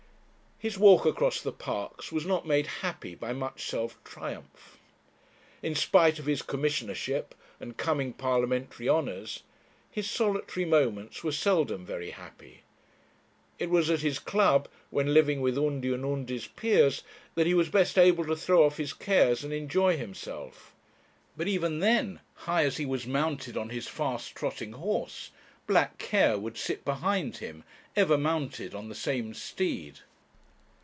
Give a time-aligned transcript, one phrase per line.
[0.63, 4.77] His walk across the Parks was not made happy by much self triumph.
[5.63, 9.41] In spite of his commissionership and coming parliamentary honours,
[9.89, 12.61] his solitary moments were seldom very happy.
[13.57, 17.01] It was at his club, when living with Undy and Undy's peers,
[17.33, 20.75] that he was best able to throw off his cares and enjoy himself.
[21.35, 25.31] But even then, high as he was mounted on his fast trotting horse,
[25.65, 27.63] black Care would sit behind him,
[27.95, 30.01] ever mounted on the same steed.